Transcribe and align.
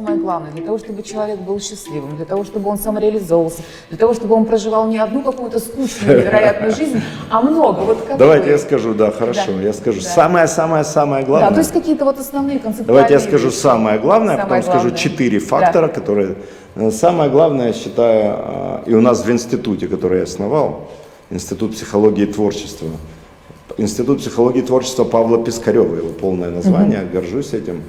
самое 0.00 0.18
главное? 0.20 0.50
Для 0.52 0.64
того, 0.64 0.78
чтобы 0.78 1.02
человек 1.02 1.38
был 1.40 1.60
счастливым, 1.60 2.16
для 2.16 2.24
того, 2.24 2.44
чтобы 2.44 2.70
он 2.70 2.78
самореализовывался, 2.78 3.62
для 3.90 3.98
того, 3.98 4.14
чтобы 4.14 4.34
он 4.34 4.44
проживал 4.46 4.86
не 4.88 4.98
одну 4.98 5.22
какую-то 5.22 5.58
скучную, 5.60 6.20
невероятную 6.20 6.74
жизнь, 6.74 7.00
а 7.30 7.40
много. 7.42 7.80
Вот 7.80 7.98
как 8.08 8.18
Давайте 8.18 8.50
я 8.50 8.58
скажу, 8.58 8.94
да, 8.94 9.10
хорошо, 9.10 9.52
Да. 9.56 9.62
я 9.62 9.72
скажу. 9.72 10.00
Да. 10.00 10.08
Самое-самое-самое 10.08 11.24
главное. 11.24 11.48
Да, 11.50 11.54
то 11.54 11.60
есть 11.60 11.72
какие-то 11.72 12.04
вот 12.04 12.18
основные 12.18 12.58
концептуальные 12.58 12.86
Давайте 12.86 13.14
я 13.14 13.20
скажу 13.20 13.46
вещи. 13.48 13.56
самое 13.58 13.98
главное, 13.98 14.34
а 14.36 14.38
Самое 14.38 14.62
потом 14.62 14.62
скажу 14.62 14.88
главное. 14.88 14.98
четыре 14.98 15.40
Да. 15.40 15.46
фактора, 15.46 15.88
которые... 15.88 16.34
э, 16.76 16.90
Самое 16.90 17.30
главное, 17.30 17.68
я 17.68 17.72
считаю, 17.72 18.34
а, 18.36 18.82
и 18.86 18.94
у 18.94 19.00
нас 19.00 19.24
в 19.24 19.30
институте, 19.30 19.86
который 19.86 20.18
я 20.18 20.24
основал, 20.24 20.88
Институт 21.30 21.74
психологии 21.74 22.24
и 22.24 22.32
творчества, 22.32 22.88
Институт 23.76 24.18
психологии 24.18 24.60
и 24.60 24.66
творчества 24.66 25.04
Павла 25.04 25.44
Пискарева, 25.44 25.94
его 25.96 26.08
полное 26.08 26.50
название, 26.50 27.04
горжусь 27.12 27.52
этим. 27.52 27.82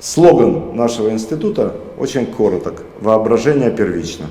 Слоган 0.00 0.76
нашего 0.76 1.10
института 1.10 1.74
очень 1.98 2.26
короток. 2.26 2.84
Воображение 3.00 3.70
первично. 3.70 4.26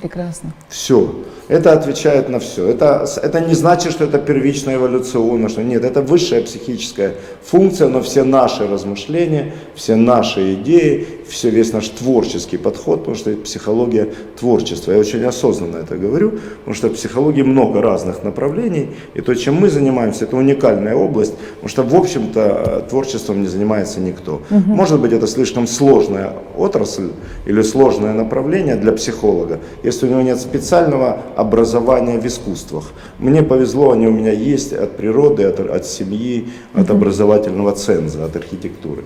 Прекрасно. 0.00 0.52
Все. 0.68 1.14
Это 1.48 1.72
отвечает 1.72 2.28
на 2.28 2.38
все. 2.38 2.68
Это, 2.68 3.06
это 3.22 3.40
не 3.40 3.54
значит, 3.54 3.92
что 3.92 4.04
это 4.04 4.18
первично 4.18 4.74
эволюционно, 4.74 5.48
что 5.48 5.62
нет, 5.62 5.84
это 5.84 6.02
высшая 6.02 6.42
психическая 6.42 7.14
функция, 7.42 7.88
но 7.88 8.02
все 8.02 8.22
наши 8.24 8.66
размышления, 8.66 9.54
все 9.74 9.94
наши 9.96 10.54
идеи, 10.54 11.23
все, 11.28 11.50
весь 11.50 11.72
наш 11.72 11.88
творческий 11.88 12.56
подход, 12.56 13.00
потому 13.00 13.16
что 13.16 13.30
это 13.30 13.42
психология 13.42 14.08
творчества. 14.38 14.92
Я 14.92 14.98
очень 14.98 15.24
осознанно 15.24 15.78
это 15.78 15.96
говорю, 15.96 16.38
потому 16.58 16.74
что 16.74 16.88
в 16.88 16.94
психологии 16.94 17.42
много 17.42 17.80
разных 17.80 18.22
направлений, 18.24 18.90
и 19.14 19.20
то, 19.20 19.34
чем 19.34 19.54
мы 19.54 19.68
занимаемся, 19.68 20.24
это 20.24 20.36
уникальная 20.36 20.94
область, 20.94 21.34
потому 21.54 21.68
что, 21.68 21.82
в 21.82 21.94
общем-то, 21.94 22.86
творчеством 22.88 23.42
не 23.42 23.48
занимается 23.48 24.00
никто. 24.00 24.42
Может 24.50 25.00
быть, 25.00 25.12
это 25.12 25.26
слишком 25.26 25.66
сложная 25.66 26.32
отрасль 26.56 27.10
или 27.46 27.62
сложное 27.62 28.12
направление 28.12 28.76
для 28.76 28.92
психолога, 28.92 29.60
если 29.82 30.06
у 30.06 30.10
него 30.10 30.22
нет 30.22 30.40
специального 30.40 31.18
образования 31.36 32.18
в 32.18 32.26
искусствах. 32.26 32.92
Мне 33.18 33.42
повезло, 33.42 33.92
они 33.92 34.06
у 34.06 34.12
меня 34.12 34.32
есть 34.32 34.72
от 34.72 34.96
природы, 34.96 35.44
от, 35.44 35.60
от 35.60 35.86
семьи, 35.86 36.48
от 36.74 36.90
образовательного 36.90 37.72
ценза, 37.72 38.24
от 38.24 38.36
архитектуры. 38.36 39.04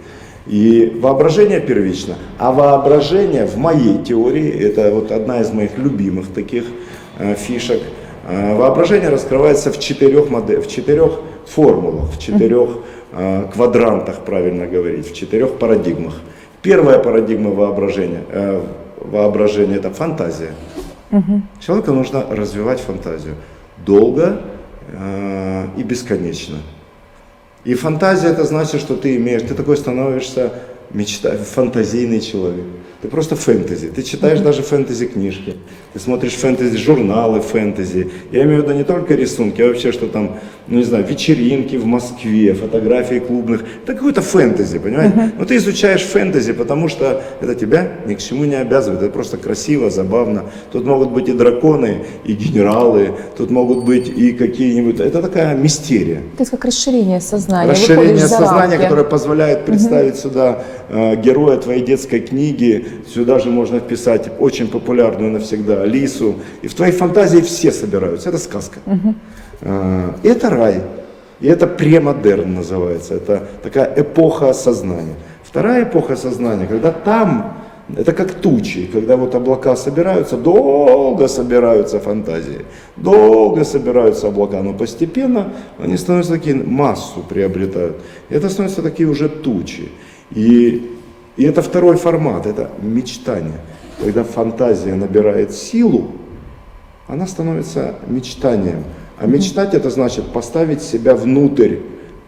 И 0.49 0.99
воображение 1.01 1.61
первично. 1.61 2.15
А 2.39 2.53
воображение 2.53 3.47
в 3.47 3.57
моей 3.59 4.03
теории, 4.03 4.49
это 4.49 4.91
вот 4.93 5.13
одна 5.13 5.41
из 5.41 5.53
моих 5.53 5.77
любимых 5.77 6.29
таких 6.29 6.65
э, 7.19 7.35
фишек, 7.35 7.83
э, 8.27 8.57
воображение 8.57 9.11
раскрывается 9.11 9.71
в 9.71 9.79
четырех, 9.79 10.31
модель, 10.31 10.61
в 10.61 10.69
четырех 10.69 11.21
формулах, 11.47 12.13
в 12.13 12.19
четырех 12.19 12.79
э, 13.13 13.45
квадрантах, 13.53 14.21
правильно 14.25 14.67
говорить, 14.67 15.11
в 15.11 15.15
четырех 15.15 15.59
парадигмах. 15.59 16.15
Первая 16.63 16.99
парадигма 16.99 17.51
воображения, 17.51 18.25
э, 18.31 18.63
воображения 19.03 19.77
это 19.77 19.91
фантазия. 19.91 20.55
Человеку 21.61 21.93
нужно 21.93 22.25
развивать 22.29 22.81
фантазию 22.81 23.35
долго 23.85 24.41
э, 24.93 25.67
и 25.77 25.83
бесконечно. 25.83 26.57
И 27.69 27.75
фантазия 27.75 28.29
это 28.29 28.45
значит, 28.45 28.81
что 28.81 28.97
ты 28.97 29.17
имеешь, 29.17 29.43
ты 29.43 29.53
такой 29.53 29.77
становишься 29.77 30.55
мечта, 30.89 31.37
фантазийный 31.37 32.23
человек. 32.23 32.65
Ты 33.01 33.07
просто 33.07 33.37
фэнтези. 33.37 33.89
Ты 33.95 34.03
читаешь 34.03 34.41
даже 34.41 34.63
фэнтези 34.63 35.07
книжки. 35.07 35.55
Ты 35.93 36.01
смотришь 36.01 36.33
фэнтези 36.33 36.77
журналы 36.77 37.41
фэнтези. 37.41 38.11
Я 38.33 38.43
имею 38.43 38.61
в 38.61 38.65
виду 38.65 38.75
не 38.77 38.83
только 38.83 39.15
рисунки, 39.15 39.63
а 39.63 39.69
вообще, 39.69 39.93
что 39.93 40.09
там, 40.09 40.39
ну 40.67 40.79
не 40.79 40.83
знаю, 40.85 41.07
вечеринки 41.07 41.77
в 41.77 41.87
Москве, 41.87 42.55
фотографии 42.55 43.21
клубных. 43.21 43.63
Это 43.85 43.95
какое-то 43.95 44.21
фэнтези, 44.21 44.81
понимаете? 44.81 45.33
Но 45.39 45.45
ты 45.45 45.57
изучаешь 45.57 46.03
фэнтези, 46.03 46.53
потому 46.53 46.89
что 46.89 47.23
это 47.41 47.55
тебя 47.55 47.89
ни 48.05 48.15
к 48.15 48.19
чему 48.19 48.45
не 48.45 48.57
обязывает. 48.57 49.01
Это 49.01 49.13
просто 49.13 49.37
красиво, 49.37 49.91
забавно. 49.91 50.47
Тут 50.73 50.85
могут 50.85 51.13
быть 51.13 51.29
и 51.29 51.33
драконы, 51.33 52.05
и 52.25 52.33
генералы, 52.33 53.13
тут 53.37 53.51
могут 53.51 53.85
быть 53.85 54.09
и 54.09 54.33
какие-нибудь. 54.33 54.99
Это 54.99 55.23
такая 55.23 55.55
мистерия. 55.55 56.23
То 56.37 56.41
есть 56.41 56.51
как 56.51 56.65
расширение 56.65 57.21
сознания. 57.21 57.71
Расширение 57.71 58.27
сознания, 58.27 58.77
которое 58.77 59.05
позволяет 59.05 59.67
представить 59.67 60.17
сюда 60.17 60.65
э, 60.78 60.78
героя 60.91 61.59
твоей 61.59 61.83
детской 61.83 62.21
книги. 62.21 62.87
Сюда 63.07 63.39
же 63.39 63.51
можно 63.51 63.79
вписать 63.79 64.31
очень 64.39 64.69
популярную 64.69 65.31
навсегда 65.31 65.83
Алису. 65.83 66.37
И 66.63 66.69
в 66.69 66.75
твоей 66.75 66.93
фантазии 66.93 67.41
все 67.41 67.73
собираются. 67.73 68.31
Это 68.31 68.39
сказка. 68.39 68.81
Э, 69.61 70.11
это 70.23 70.51
рай. 70.51 70.83
И 71.41 71.47
это 71.47 71.67
премодерн 71.67 72.55
называется. 72.55 73.15
Это 73.15 73.49
такая 73.63 73.93
эпоха 73.97 74.53
сознания. 74.53 75.15
Вторая 75.45 75.85
эпоха 75.85 76.17
сознания, 76.17 76.67
когда 76.67 76.91
там 76.91 77.59
это 77.97 78.13
как 78.13 78.35
тучи, 78.35 78.87
когда 78.93 79.17
вот 79.17 79.35
облака 79.35 79.75
собираются, 79.75 80.37
долго 80.37 81.27
собираются 81.27 81.99
фантазии, 81.99 82.67
долго 82.97 83.65
собираются 83.65 84.29
облака, 84.29 84.63
но 84.63 84.75
постепенно 84.75 85.55
они 85.79 85.97
становятся 85.97 86.33
такие, 86.33 86.57
массу 86.57 87.25
приобретают. 87.27 87.97
И 88.29 88.35
это 88.35 88.51
становятся 88.51 88.83
такие 88.83 89.09
уже 89.09 89.29
тучи. 89.31 89.89
И, 90.31 90.97
и 91.37 91.45
это 91.45 91.63
второй 91.63 91.97
формат, 91.97 92.47
это 92.47 92.71
мечтание. 92.81 93.61
Когда 94.01 94.25
фантазия 94.25 94.95
набирает 94.95 95.53
силу, 95.53 96.13
она 97.07 97.27
становится 97.27 97.97
мечтанием. 98.07 98.85
А 99.19 99.27
мечтать 99.27 99.75
это 99.75 99.91
значит 99.91 100.27
поставить 100.33 100.83
себя 100.83 101.15
внутрь 101.15 101.77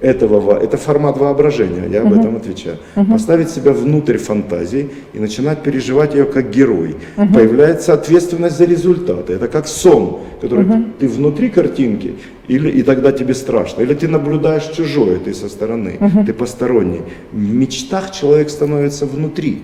этого, 0.00 0.58
это 0.58 0.76
формат 0.76 1.18
воображения, 1.18 1.88
я 1.90 2.02
об 2.02 2.12
этом 2.12 2.36
отвечаю. 2.36 2.78
Поставить 3.10 3.50
себя 3.50 3.72
внутрь 3.72 4.16
фантазии 4.16 4.90
и 5.12 5.18
начинать 5.18 5.62
переживать 5.62 6.14
ее 6.14 6.24
как 6.24 6.50
герой. 6.50 6.96
Появляется 7.16 7.92
ответственность 7.92 8.56
за 8.56 8.64
результаты. 8.64 9.34
Это 9.34 9.48
как 9.48 9.68
сон, 9.68 10.20
который 10.40 10.64
ты, 10.64 10.84
ты 11.00 11.08
внутри 11.08 11.50
картинки, 11.50 12.14
или, 12.48 12.70
и 12.70 12.82
тогда 12.82 13.12
тебе 13.12 13.34
страшно. 13.34 13.82
Или 13.82 13.94
ты 13.94 14.08
наблюдаешь 14.08 14.68
чужое, 14.76 15.18
ты 15.18 15.34
со 15.34 15.48
стороны, 15.48 15.98
ты 16.26 16.32
посторонний. 16.32 17.02
В 17.32 17.54
мечтах 17.54 18.10
человек 18.12 18.50
становится 18.50 19.06
внутри. 19.06 19.62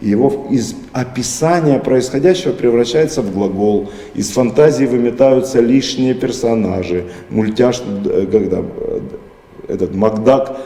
Его 0.00 0.46
из 0.50 0.74
описания 0.92 1.78
происходящего 1.78 2.52
превращается 2.52 3.22
в 3.22 3.32
глагол. 3.32 3.90
Из 4.14 4.28
фантазии 4.30 4.84
выметаются 4.84 5.60
лишние 5.60 6.14
персонажи. 6.14 7.04
Мультяж, 7.30 7.80
э, 8.04 8.26
когда 8.30 8.58
э, 8.58 9.00
этот 9.68 9.94
Макдак, 9.94 10.56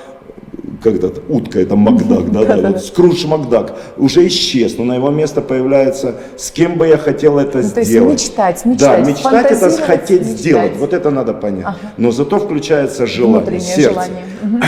как 0.82 0.94
этот, 0.94 1.22
утка, 1.28 1.60
это 1.60 1.76
Макдак, 1.76 2.30
да, 2.30 2.44
да, 2.44 2.70
вот 2.70 2.82
Скрудж 2.84 3.26
Макдак 3.26 3.76
уже 3.96 4.26
исчез, 4.28 4.78
но 4.78 4.84
на 4.84 4.94
его 4.94 5.10
место 5.10 5.40
появляется, 5.42 6.16
с 6.36 6.50
кем 6.50 6.76
бы 6.76 6.86
я 6.86 6.96
хотел 6.98 7.38
это 7.38 7.58
Ну, 7.58 7.70
то 7.70 7.82
сделать. 7.82 8.12
мечтать, 8.14 8.62
Да, 8.64 8.70
мечтать, 8.70 9.08
мечтать 9.08 9.52
это 9.52 9.70
хотеть 9.82 10.20
мечтать. 10.20 10.38
сделать, 10.38 10.76
вот 10.76 10.92
это 10.92 11.10
надо 11.10 11.34
понять. 11.34 11.66
Но 11.96 12.10
зато 12.12 12.38
включается 12.38 13.06
желание, 13.06 13.60
сердце. 13.60 14.08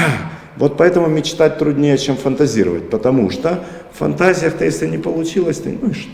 Вот 0.59 0.77
поэтому 0.77 1.07
мечтать 1.09 1.59
труднее, 1.59 1.97
чем 1.97 2.15
фантазировать, 2.17 2.91
потому 2.91 3.31
что 3.31 3.65
в 3.93 3.99
фантазиях-то, 3.99 4.65
если 4.67 4.87
не 4.87 4.99
получилось, 4.99 5.59
ты 5.59 5.77
ну 5.81 5.89
и 5.89 5.95
что? 5.95 6.11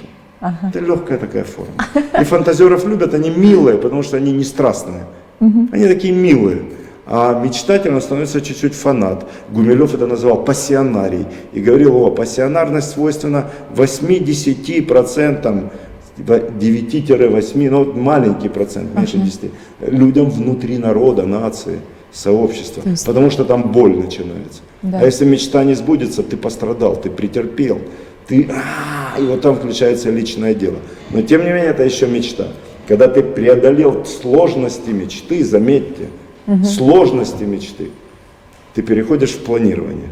Это 0.68 0.78
легкая 0.78 1.18
такая 1.18 1.42
форма. 1.44 1.72
И 2.18 2.24
фантазеров 2.24 2.86
любят, 2.86 3.12
они 3.14 3.30
милые, 3.30 3.76
потому 3.78 4.02
что 4.04 4.16
они 4.16 4.30
не 4.32 4.44
страстные. 4.44 5.04
Они 5.40 5.86
такие 5.86 6.14
милые. 6.14 6.62
А 7.10 7.40
мечтателем 7.42 8.00
становится 8.02 8.40
чуть-чуть 8.42 8.74
фанат. 8.74 9.26
Гумилев 9.50 9.94
это 9.94 10.06
называл 10.06 10.44
пассионарий. 10.44 11.24
И 11.54 11.60
говорил, 11.60 11.96
о, 11.96 12.10
пассионарность 12.10 12.90
свойственна 12.90 13.46
8-10%, 13.74 15.70
9-8, 16.18 17.70
ну 17.70 17.78
вот 17.84 17.96
маленький 17.96 18.48
процент, 18.48 18.94
меньше 18.94 19.18
10, 19.18 19.50
людям 19.86 20.28
внутри 20.30 20.76
народа, 20.78 21.24
нации, 21.24 21.78
сообщества. 22.12 22.82
Есть- 22.84 23.06
Потому 23.06 23.30
что 23.30 23.44
там 23.44 23.72
боль 23.72 23.96
начинается. 23.96 24.60
Да. 24.82 25.00
А 25.00 25.04
если 25.06 25.24
мечта 25.24 25.64
не 25.64 25.74
сбудется, 25.74 26.22
ты 26.22 26.36
пострадал, 26.36 26.96
ты 26.96 27.08
претерпел, 27.10 27.78
ты, 28.26 28.48
а, 28.50 29.18
и 29.18 29.22
вот 29.24 29.40
там 29.40 29.56
включается 29.56 30.10
личное 30.10 30.54
дело. 30.54 30.76
Но 31.10 31.22
тем 31.22 31.40
не 31.44 31.48
менее 31.50 31.70
это 31.70 31.84
еще 31.84 32.06
мечта. 32.06 32.48
Когда 32.86 33.06
ты 33.08 33.22
преодолел 33.22 34.04
сложности 34.04 34.90
мечты, 34.90 35.44
заметьте, 35.44 36.08
сложности 36.64 37.44
мечты, 37.44 37.90
ты 38.74 38.82
переходишь 38.82 39.32
в 39.32 39.44
планирование. 39.44 40.08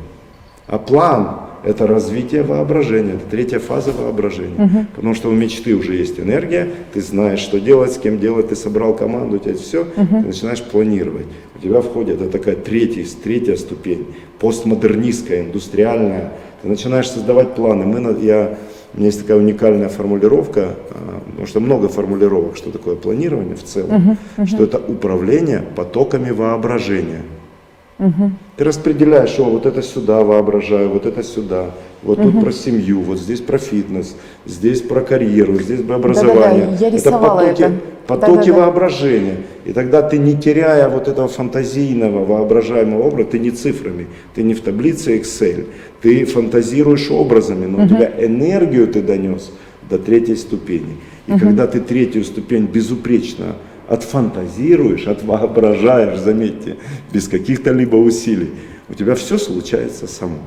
А 0.66 0.78
план– 0.78 1.40
это 1.64 1.86
развитие 1.86 2.42
воображения, 2.42 3.12
это 3.12 3.30
третья 3.30 3.58
фаза 3.58 3.92
воображения. 3.92 4.86
Потому 4.94 5.14
что 5.14 5.28
у 5.28 5.32
мечты 5.32 5.74
уже 5.74 5.94
есть 5.94 6.18
энергия, 6.18 6.68
ты 6.92 7.00
знаешь, 7.00 7.40
что 7.40 7.60
делать, 7.60 7.92
с 7.92 7.98
кем 7.98 8.18
делать, 8.18 8.48
ты 8.48 8.56
собрал 8.56 8.94
команду, 8.94 9.36
у 9.36 9.38
тебя 9.38 9.54
все, 9.54 9.84
ты 9.84 10.26
начинаешь 10.26 10.62
планировать. 10.62 11.26
У 11.54 11.58
тебя 11.60 11.80
входит 11.80 12.20
это 12.20 12.30
такая 12.30 12.56
третья, 12.56 13.04
третья 13.22 13.56
ступень, 13.56 14.06
постмодернистская, 14.38 15.42
индустриальная. 15.42 16.32
Ты 16.62 16.68
начинаешь 16.68 17.08
создавать 17.08 17.54
планы. 17.54 17.84
Мы, 17.84 18.20
я, 18.22 18.58
у 18.96 18.98
меня 18.98 19.08
есть 19.08 19.20
такая 19.20 19.36
уникальная 19.36 19.90
формулировка, 19.90 20.70
а, 20.90 21.20
потому 21.26 21.46
что 21.46 21.60
много 21.60 21.88
формулировок, 21.88 22.56
что 22.56 22.70
такое 22.70 22.96
планирование 22.96 23.54
в 23.54 23.62
целом, 23.62 24.16
что 24.46 24.64
это 24.64 24.78
управление 24.78 25.62
потоками 25.76 26.30
воображения. 26.30 27.22
Ты 27.98 28.64
распределяешь, 28.64 29.30
что 29.30 29.44
вот 29.44 29.64
это 29.64 29.82
сюда 29.82 30.22
воображаю, 30.22 30.90
вот 30.90 31.06
это 31.06 31.22
сюда, 31.22 31.70
вот 32.02 32.20
тут 32.20 32.40
про 32.40 32.52
семью, 32.52 33.00
вот 33.00 33.18
здесь 33.18 33.40
про 33.40 33.58
фитнес, 33.58 34.16
здесь 34.44 34.82
про 34.82 35.00
карьеру, 35.00 35.54
здесь 35.54 35.80
про 35.82 35.96
образование. 35.96 36.76
я 36.78 36.90
рисовала 36.90 37.40
потоки, 37.40 37.62
это. 37.62 37.72
потоки 38.06 38.48
Да-да-да. 38.48 38.52
воображения. 38.52 39.36
И 39.64 39.72
тогда 39.72 40.02
ты 40.02 40.18
не 40.18 40.36
теряя 40.36 40.90
вот 40.90 41.08
этого 41.08 41.28
фантазийного, 41.28 42.24
воображаемого 42.24 43.08
образа, 43.08 43.30
ты 43.30 43.38
не 43.38 43.50
цифрами, 43.50 44.08
ты 44.34 44.42
не 44.42 44.52
в 44.52 44.60
таблице 44.60 45.18
Excel, 45.18 45.66
ты 46.02 46.26
фантазируешь 46.26 47.10
образами, 47.10 47.64
но 47.64 47.84
у 47.84 47.88
тебя 47.88 48.12
энергию 48.18 48.88
ты 48.88 49.00
донес 49.00 49.50
до 49.88 49.98
третьей 49.98 50.36
ступени. 50.36 50.98
И 51.26 51.38
когда 51.38 51.66
ты 51.66 51.80
третью 51.80 52.24
ступень 52.24 52.66
безупречно 52.66 53.56
отфантазируешь, 53.88 55.06
отвоображаешь, 55.06 56.18
заметьте, 56.18 56.76
без 57.12 57.28
каких-то 57.28 57.72
либо 57.72 57.96
усилий, 57.96 58.50
у 58.88 58.94
тебя 58.94 59.14
все 59.14 59.38
случается 59.38 60.06
само. 60.06 60.38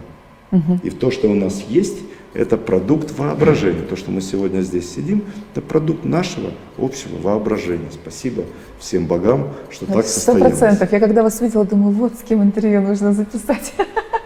И 0.83 0.89
то, 0.89 1.12
что 1.12 1.30
у 1.30 1.36
нас 1.36 1.63
есть, 1.69 1.97
это 2.33 2.57
продукт 2.57 3.18
воображения. 3.18 3.81
То, 3.81 3.95
что 3.95 4.12
мы 4.12 4.21
сегодня 4.21 4.62
здесь 4.62 4.94
сидим, 4.94 5.24
это 5.53 5.62
продукт 5.62 6.06
нашего 6.06 6.51
общего 6.77 7.18
воображения. 7.21 7.89
Спасибо 7.91 8.44
всем 8.80 9.07
богам, 9.07 9.50
что 9.71 9.86
так 9.86 10.06
Сто 10.06 10.13
состоялось. 10.13 10.57
процентов. 10.57 10.91
Я 10.91 11.00
когда 11.00 11.24
вас 11.24 11.39
увидела, 11.41 11.65
думаю, 11.65 11.94
вот 11.94 12.13
с 12.13 12.24
кем 12.27 12.44
интервью 12.44 12.81
нужно 12.81 13.13
записать. 13.13 13.74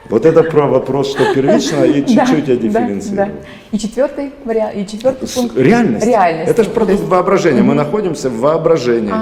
Вот 0.10 0.26
это 0.26 0.44
про 0.44 0.68
вопрос, 0.68 1.12
что 1.12 1.34
первично, 1.34 1.84
и 1.86 2.06
чуть-чуть 2.06 2.48
я 2.48 2.56
дифференцирую. 2.58 3.32
И 3.72 3.80
четвертый 3.80 4.32
вариант, 4.44 4.76
и 4.76 4.86
четвертый 4.86 5.28
пункт. 5.28 5.58
Реальность. 5.58 6.06
Реальность. 6.06 6.52
Это 6.52 6.64
же 6.64 6.70
продукт 6.70 7.02
воображения. 7.04 7.62
Мы 7.64 7.74
находимся 7.74 8.30
в 8.30 8.40
воображении. 8.40 9.14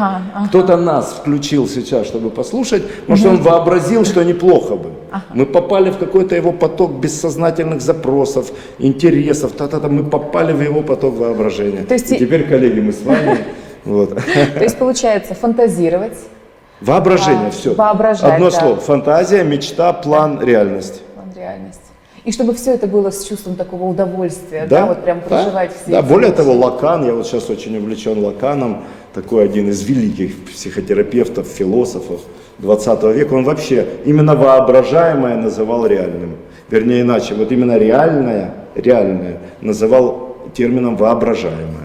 Кто-то 0.48 0.78
нас 0.78 1.14
включил 1.14 1.68
сейчас, 1.68 2.08
чтобы 2.08 2.30
послушать, 2.32 2.84
может, 3.08 3.26
он 3.28 3.38
вообразил, 3.42 4.06
что 4.06 4.24
неплохо 4.24 4.76
бы. 4.76 4.90
Мы 5.34 5.46
попали 5.46 5.92
в 5.92 5.98
какой-то 5.98 6.36
его 6.36 6.52
поток 6.52 6.94
бессознательных 7.00 7.82
запросов, 7.82 8.52
интересов. 8.80 9.52
Та-та-та. 9.52 9.88
Мы 9.88 10.04
попали 10.04 10.52
в 10.54 10.62
его 10.62 10.82
поток 10.82 11.16
воображения. 11.16 11.84
То 11.84 11.94
есть 11.94 12.12
и 12.12 12.16
и- 12.16 12.20
теперь, 12.20 12.48
коллеги, 12.48 12.80
мы 12.80 12.92
с 12.92 13.02
вами. 13.04 13.38
Вот. 13.84 14.14
То 14.16 14.64
есть 14.64 14.78
получается 14.78 15.34
фантазировать, 15.34 16.14
Воображение, 16.82 17.48
А, 17.48 17.52
все. 17.52 17.74
воображать, 17.76 18.34
Одно 18.34 18.50
да. 18.50 18.60
слово. 18.60 18.76
Фантазия, 18.78 19.44
мечта, 19.44 19.94
план, 19.94 20.42
реальность. 20.42 21.02
план 21.16 21.32
реальности. 21.36 21.82
И 22.24 22.32
чтобы 22.32 22.54
все 22.54 22.74
это 22.76 22.86
было 22.86 23.10
с 23.10 23.24
чувством 23.26 23.56
такого 23.56 23.86
удовольствия, 23.86 24.68
да, 24.70 24.86
вот 24.86 25.04
прям 25.04 25.22
да, 25.22 25.26
проживать 25.28 25.72
все 25.74 25.92
Да, 25.92 26.00
эти 26.00 26.06
более 26.08 26.30
эмоции. 26.30 26.44
того, 26.44 26.54
Лакан, 26.54 27.06
я 27.06 27.14
вот 27.14 27.26
сейчас 27.26 27.50
очень 27.50 27.76
увлечен 27.78 28.24
Лаканом, 28.24 28.84
такой 29.14 29.44
один 29.46 29.70
из 29.70 29.82
великих 29.84 30.46
психотерапевтов, 30.46 31.48
философов 31.48 32.22
20 32.60 33.04
века, 33.16 33.34
он 33.34 33.44
вообще 33.44 33.88
именно 34.06 34.36
воображаемое 34.36 35.36
называл 35.38 35.88
реальным. 35.88 36.38
Вернее, 36.70 37.02
иначе, 37.02 37.34
вот 37.34 37.52
именно 37.52 37.78
реальное, 37.78 38.54
реальное 38.76 39.40
называл 39.62 40.38
термином 40.54 40.98
воображаемое. 40.98 41.81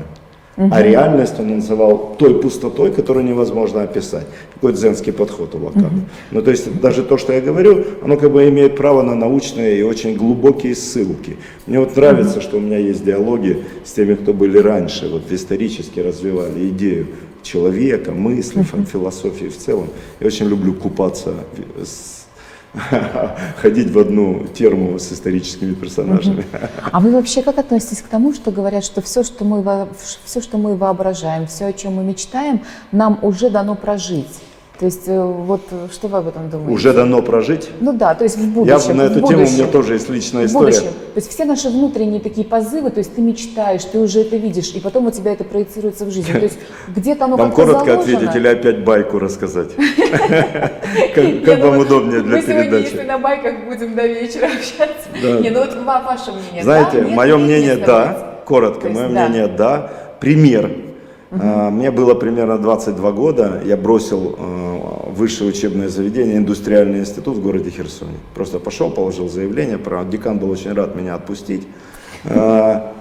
А 0.59 0.83
реальность 0.83 1.39
он 1.39 1.49
называл 1.57 2.17
той 2.19 2.41
пустотой, 2.41 2.91
которую 2.91 3.27
невозможно 3.27 3.83
описать. 3.83 4.27
Такой 4.55 4.73
дзенский 4.73 5.13
подход 5.13 5.55
у 5.55 5.59
Лакана. 5.65 5.91
Ну, 6.31 6.41
то 6.43 6.51
есть 6.51 6.81
даже 6.81 7.03
то, 7.03 7.19
что 7.19 7.33
я 7.35 7.41
говорю, 7.43 7.85
оно 8.03 8.17
как 8.17 8.33
бы 8.33 8.49
имеет 8.49 8.75
право 8.77 9.03
на 9.03 9.15
научные 9.15 9.79
и 9.79 9.83
очень 9.83 10.17
глубокие 10.17 10.75
ссылки. 10.75 11.37
Мне 11.67 11.79
вот 11.79 11.95
нравится, 11.97 12.41
что 12.41 12.57
у 12.57 12.61
меня 12.61 12.79
есть 12.79 13.05
диалоги 13.05 13.65
с 13.85 13.93
теми, 13.93 14.15
кто 14.15 14.33
были 14.33 14.57
раньше, 14.59 15.09
вот 15.11 15.31
исторически 15.31 16.01
развивали 16.01 16.69
идею 16.69 17.07
человека, 17.43 18.13
мысли, 18.13 18.63
фан- 18.63 18.87
философии 18.87 19.49
в 19.49 19.57
целом. 19.59 19.89
Я 20.21 20.27
очень 20.27 20.49
люблю 20.49 20.73
купаться 20.73 21.35
с- 21.85 22.16
ходить 23.57 23.91
в 23.91 23.99
одну 23.99 24.47
терму 24.47 24.99
с 24.99 25.13
историческими 25.13 25.75
персонажами. 25.75 26.45
А 26.93 27.01
вы 27.01 27.11
вообще 27.11 27.43
как 27.43 27.59
относитесь 27.59 28.03
к 28.03 28.09
тому, 28.09 28.35
что 28.35 28.51
говорят, 28.51 28.85
что 28.85 29.01
все, 29.01 29.23
что 29.23 29.45
мы, 29.45 29.89
все, 30.25 30.41
что 30.41 30.59
мы 30.59 30.77
воображаем, 30.77 31.47
все, 31.47 31.67
о 31.67 31.73
чем 31.73 31.95
мы 31.95 32.05
мечтаем, 32.05 32.63
нам 32.93 33.19
уже 33.23 33.51
дано 33.51 33.75
прожить? 33.75 34.41
То 34.79 34.85
есть 34.85 35.09
э, 35.09 35.19
вот 35.23 35.63
э, 35.71 35.89
что 35.91 36.07
вы 36.09 36.19
об 36.19 36.29
этом 36.29 36.51
думаете? 36.51 36.73
Уже 36.75 36.93
дано 36.93 37.23
прожить. 37.23 37.71
Ну 37.81 37.95
да, 37.95 38.15
то 38.15 38.25
есть 38.25 38.37
в 38.37 38.43
Я 38.43 38.47
будущем. 38.51 38.97
на 38.99 39.05
в 39.05 39.11
эту 39.17 39.27
тему, 39.27 39.47
у 39.47 39.51
меня 39.51 39.67
тоже 39.69 39.95
есть 39.95 40.11
личная 40.11 40.43
В 40.43 40.47
история. 40.47 40.67
будущем. 40.67 40.91
То 41.15 41.17
есть 41.21 41.31
все 41.31 41.45
наши 41.47 41.71
внутренние 41.71 42.21
такие 42.21 42.47
позывы, 42.47 42.91
то 42.91 42.99
есть 42.99 43.15
ты 43.15 43.23
мечтаешь, 43.23 43.85
ты 43.85 43.99
уже 43.99 44.21
это 44.21 44.37
видишь, 44.37 44.73
и 44.75 44.81
потом 44.81 45.07
у 45.07 45.11
тебя 45.11 45.33
это 45.33 45.45
проецируется 45.45 46.05
в 46.05 46.11
жизни. 46.11 46.31
То 46.33 46.39
есть 46.41 46.59
где-то 46.95 47.25
оно 47.25 47.37
Вам 47.37 47.53
коротко 47.53 47.87
заложено. 47.93 48.19
ответить 48.19 48.37
или 48.37 48.49
опять 48.49 48.85
байку 48.85 49.19
рассказать? 49.19 49.71
Как 51.15 51.59
ну 51.59 51.71
вам 51.71 51.79
удобнее 51.79 52.21
для 52.21 52.37
Мы 52.37 52.43
сегодня, 52.43 52.65
если 52.79 52.91
передачи? 52.97 53.07
на 53.07 53.19
байках 53.19 53.55
будем 53.67 53.95
до 53.95 54.07
вечера 54.07 54.47
общаться. 54.47 55.43
Не, 55.43 55.51
ну 55.51 55.61
вот 55.61 55.75
ва- 55.85 56.03
ваше 56.07 56.33
мнение. 56.33 56.63
Знаете, 56.63 57.01
мое 57.03 57.37
мнение 57.39 57.77
да, 57.77 58.41
коротко, 58.45 58.89
мое 58.91 59.09
мнение 59.09 59.47
да. 59.47 59.91
Пример. 60.21 60.71
А, 61.41 61.71
Мне 61.71 61.91
было 61.91 62.15
примерно 62.15 62.59
22 62.59 63.13
года, 63.13 63.63
я 63.65 63.77
бросил 63.77 64.37
э, 64.39 65.11
высшее 65.13 65.51
учебное 65.51 65.89
заведение, 65.89 66.37
индустриальный 66.37 67.01
институт 67.01 67.37
в 67.37 67.43
городе 67.43 67.71
Херсоне. 67.71 68.17
Просто 68.35 68.59
пошел, 68.59 68.91
положил 68.91 69.29
заявление, 69.29 69.79
про- 69.79 70.05
декан 70.05 70.39
был 70.39 70.51
очень 70.51 70.73
рад 70.73 70.95
меня 70.97 71.15
отпустить. 71.15 71.67
А, 72.25 72.93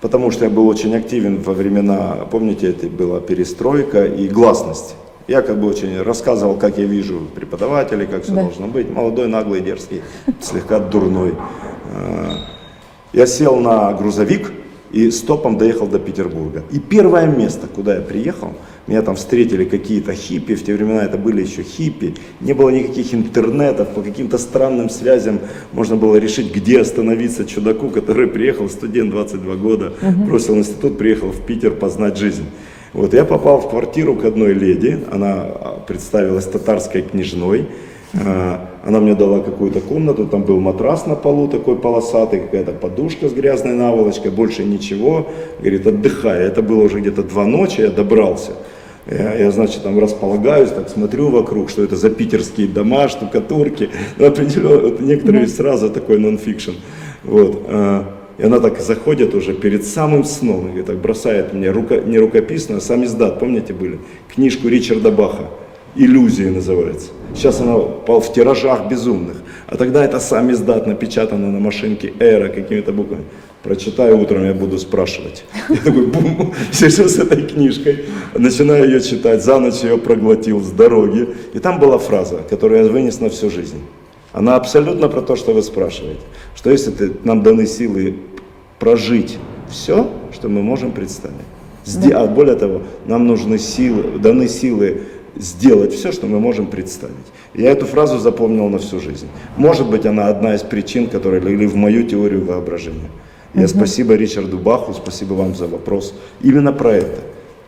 Потому 0.00 0.32
что 0.32 0.44
я 0.46 0.50
был 0.50 0.66
очень 0.66 0.96
активен 0.96 1.40
во 1.42 1.52
времена, 1.52 2.26
помните, 2.28 2.70
это 2.70 2.88
была 2.88 3.20
перестройка 3.20 4.04
и 4.04 4.26
гласность. 4.26 4.96
Я 5.28 5.42
как 5.42 5.60
бы 5.60 5.68
очень 5.68 6.02
рассказывал, 6.02 6.56
как 6.56 6.76
я 6.76 6.86
вижу 6.86 7.20
преподавателей, 7.36 8.06
как 8.08 8.24
все 8.24 8.32
Да. 8.32 8.42
должно 8.42 8.66
быть. 8.66 8.90
Молодой, 8.90 9.28
наглый, 9.28 9.60
дерзкий, 9.60 10.02
слегка 10.40 10.80
дурной. 10.80 11.34
А, 11.94 12.32
Я 13.12 13.26
сел 13.26 13.56
на 13.60 13.92
грузовик 13.92 14.50
и 14.92 15.10
стопом 15.10 15.58
доехал 15.58 15.86
до 15.86 15.98
Петербурга. 15.98 16.62
И 16.70 16.78
первое 16.78 17.26
место, 17.26 17.66
куда 17.66 17.96
я 17.96 18.00
приехал, 18.00 18.54
меня 18.86 19.02
там 19.02 19.16
встретили 19.16 19.64
какие-то 19.64 20.12
хиппи, 20.12 20.54
в 20.54 20.64
те 20.64 20.74
времена 20.74 21.04
это 21.04 21.16
были 21.16 21.42
еще 21.42 21.62
хиппи, 21.62 22.14
не 22.40 22.52
было 22.52 22.68
никаких 22.68 23.14
интернетов, 23.14 23.88
по 23.94 24.02
каким-то 24.02 24.38
странным 24.38 24.90
связям 24.90 25.40
можно 25.72 25.96
было 25.96 26.16
решить, 26.16 26.54
где 26.54 26.80
остановиться 26.80 27.44
чудаку, 27.44 27.90
который 27.90 28.26
приехал, 28.26 28.68
студент 28.68 29.10
22 29.10 29.54
года, 29.56 29.92
бросил 30.26 30.56
институт, 30.56 30.98
приехал 30.98 31.30
в 31.30 31.40
Питер 31.46 31.72
познать 31.72 32.16
жизнь. 32.18 32.44
Вот 32.92 33.14
я 33.14 33.24
попал 33.24 33.60
в 33.60 33.70
квартиру 33.70 34.16
к 34.16 34.24
одной 34.24 34.52
леди, 34.52 35.02
она 35.10 35.32
а, 35.34 35.84
представилась 35.86 36.44
татарской 36.44 37.00
княжной, 37.00 37.68
Она 38.14 39.00
мне 39.00 39.14
дала 39.14 39.40
какую-то 39.40 39.80
комнату, 39.80 40.26
там 40.26 40.42
был 40.42 40.60
матрас 40.60 41.06
на 41.06 41.14
полу 41.14 41.48
такой 41.48 41.76
полосатый, 41.76 42.40
какая-то 42.40 42.72
подушка 42.72 43.28
с 43.28 43.32
грязной 43.32 43.74
наволочкой, 43.74 44.30
больше 44.30 44.64
ничего. 44.64 45.28
Говорит, 45.60 45.86
отдыхай. 45.86 46.40
Это 46.42 46.62
было 46.62 46.82
уже 46.82 47.00
где-то 47.00 47.22
два 47.22 47.46
ночи, 47.46 47.80
я 47.80 47.88
добрался. 47.88 48.52
Я, 49.10 49.34
я, 49.34 49.50
значит, 49.50 49.82
там 49.82 49.98
располагаюсь, 49.98 50.70
так 50.70 50.88
смотрю 50.88 51.30
вокруг, 51.30 51.70
что 51.70 51.82
это 51.82 51.96
за 51.96 52.10
питерские 52.10 52.68
дома, 52.68 53.08
штукатурки. 53.08 53.88
Ну, 54.18 54.26
определенно, 54.26 54.80
вот 54.82 55.00
некоторые 55.00 55.48
сразу 55.48 55.90
такой 55.90 56.18
нонфикшн. 56.18 56.72
Вот. 57.24 57.64
а, 57.68 58.04
И 58.38 58.44
она 58.44 58.60
так 58.60 58.80
заходит 58.80 59.34
уже 59.34 59.54
перед 59.54 59.84
самым 59.84 60.24
сном, 60.24 60.76
и 60.78 60.82
так 60.82 60.98
бросает 60.98 61.52
мне 61.52 61.70
рука, 61.70 61.96
не 61.96 62.18
рукописную, 62.18 62.78
а 62.78 62.80
сам 62.80 63.04
издат, 63.04 63.40
помните 63.40 63.72
были? 63.72 63.98
Книжку 64.34 64.68
Ричарда 64.68 65.10
Баха. 65.10 65.48
«Иллюзии» 65.94 66.44
называется. 66.48 67.08
Сейчас 67.34 67.60
она 67.60 67.76
пол- 67.78 68.20
в 68.20 68.32
тиражах 68.32 68.88
безумных. 68.88 69.36
А 69.66 69.76
тогда 69.76 70.04
это 70.04 70.20
сам 70.20 70.50
издат, 70.52 70.86
напечатано 70.86 71.50
на 71.50 71.60
машинке 71.60 72.12
«Эра» 72.20 72.48
какими-то 72.48 72.92
буквами. 72.92 73.24
Прочитаю 73.62 74.18
утром, 74.20 74.44
я 74.44 74.54
буду 74.54 74.78
спрашивать. 74.78 75.44
Я 75.68 75.76
такой, 75.76 76.06
бум, 76.06 76.52
сижу 76.72 77.08
с 77.08 77.18
этой 77.18 77.42
книжкой, 77.46 78.04
начинаю 78.34 78.86
ее 78.86 79.00
читать, 79.00 79.42
за 79.44 79.58
ночь 79.58 79.82
ее 79.82 79.98
проглотил 79.98 80.60
с 80.60 80.70
дороги. 80.70 81.28
И 81.54 81.58
там 81.58 81.78
была 81.78 81.98
фраза, 81.98 82.40
которую 82.50 82.84
я 82.84 82.90
вынес 82.90 83.20
на 83.20 83.28
всю 83.30 83.50
жизнь. 83.50 83.78
Она 84.32 84.56
абсолютно 84.56 85.08
про 85.08 85.20
то, 85.22 85.36
что 85.36 85.52
вы 85.52 85.62
спрашиваете. 85.62 86.20
Что 86.56 86.70
если 86.70 86.90
ты, 86.90 87.12
нам 87.24 87.42
даны 87.42 87.66
силы 87.66 88.16
прожить 88.78 89.38
все, 89.70 90.10
что 90.32 90.48
мы 90.48 90.62
можем 90.62 90.90
представить. 90.92 91.36
Сде- 91.84 92.14
А 92.14 92.26
более 92.26 92.56
того, 92.56 92.82
нам 93.06 93.26
нужны 93.26 93.58
силы, 93.58 94.18
даны 94.18 94.48
силы 94.48 95.02
сделать 95.36 95.92
все, 95.92 96.12
что 96.12 96.26
мы 96.26 96.40
можем 96.40 96.66
представить. 96.66 97.16
Я 97.54 97.70
эту 97.70 97.86
фразу 97.86 98.18
запомнил 98.18 98.68
на 98.68 98.78
всю 98.78 99.00
жизнь. 99.00 99.28
Может 99.56 99.88
быть, 99.88 100.06
она 100.06 100.28
одна 100.28 100.54
из 100.54 100.62
причин, 100.62 101.08
которые 101.08 101.40
легли 101.40 101.66
в 101.66 101.74
мою 101.74 102.04
теорию 102.04 102.44
воображения. 102.44 103.10
Я 103.54 103.68
спасибо 103.68 104.14
Ричарду 104.14 104.58
Баху, 104.58 104.94
спасибо 104.94 105.34
вам 105.34 105.54
за 105.54 105.66
вопрос. 105.66 106.14
Именно 106.42 106.72
про 106.72 106.92
это. 106.94 107.20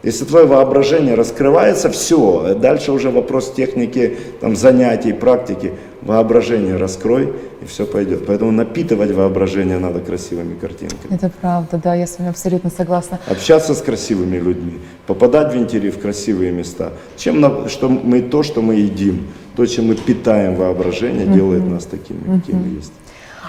Если 0.02 0.26
твое 0.26 0.44
воображение 0.46 1.14
раскрывается, 1.14 1.88
все, 1.88 2.54
дальше 2.54 2.92
уже 2.92 3.10
вопрос 3.10 3.52
техники, 3.54 4.18
там, 4.40 4.54
занятий, 4.54 5.14
практики. 5.14 5.72
Воображение 6.04 6.76
раскрой, 6.76 7.32
и 7.62 7.66
все 7.66 7.86
пойдет. 7.86 8.26
Поэтому 8.26 8.52
напитывать 8.52 9.10
воображение 9.12 9.78
надо 9.78 10.00
красивыми 10.00 10.54
картинками. 10.54 11.14
Это 11.14 11.30
правда, 11.40 11.80
да, 11.82 11.94
я 11.94 12.06
с 12.06 12.18
вами 12.18 12.30
абсолютно 12.30 12.70
согласна. 12.70 13.18
Общаться 13.26 13.74
с 13.74 13.82
красивыми 13.82 14.36
людьми, 14.36 14.80
попадать 15.06 15.52
в 15.54 15.56
интервью 15.56 15.92
в 15.92 15.98
красивые 15.98 16.52
места. 16.52 16.92
Чем 17.16 17.40
на, 17.40 17.68
что 17.68 17.88
мы 17.88 18.20
то, 18.22 18.42
что 18.42 18.60
мы 18.62 18.74
едим, 18.74 19.26
то, 19.56 19.66
чем 19.66 19.86
мы 19.86 19.94
питаем 19.94 20.56
воображение, 20.56 21.26
делает 21.26 21.66
нас 21.66 21.84
такими, 21.84 22.38
какими 22.38 22.58
мы 22.58 22.76
есть. 22.76 22.92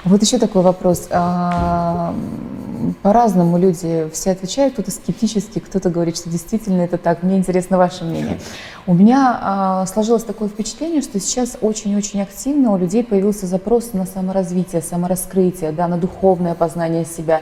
Вот 0.06 0.22
еще 0.22 0.38
такой 0.38 0.62
вопрос. 0.62 1.08
А, 1.12 2.14
По-разному 3.02 3.58
люди 3.58 4.10
все 4.14 4.32
отвечают, 4.32 4.74
кто-то 4.74 4.92
скептически, 4.92 5.60
кто-то 5.60 5.90
говорит, 5.90 6.18
что 6.18 6.30
действительно 6.30 6.82
это 6.82 6.98
так. 6.98 7.24
Мне 7.24 7.38
интересно 7.38 7.78
ваше 7.78 8.04
мнение. 8.04 8.40
У 8.88 8.94
меня 8.94 9.40
а, 9.42 9.86
сложилось 9.86 10.24
такое 10.24 10.48
впечатление, 10.48 11.02
что 11.02 11.20
сейчас 11.20 11.58
очень-очень 11.62 12.22
активно 12.22 12.72
у 12.72 12.78
людей 12.78 13.04
появился 13.04 13.48
запрос 13.48 13.94
на 13.94 14.06
саморазвитие, 14.06 14.82
самораскрытие, 14.82 15.72
да, 15.72 15.88
на 15.88 15.98
духовное 15.98 16.54
познание 16.54 17.06
себя. 17.06 17.42